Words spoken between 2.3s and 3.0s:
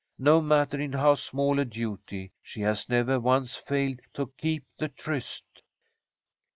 she has